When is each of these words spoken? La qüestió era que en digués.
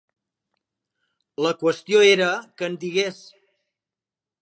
La 1.47 1.53
qüestió 1.65 2.01
era 2.09 2.33
que 2.57 2.71
en 2.73 2.81
digués. 2.87 3.25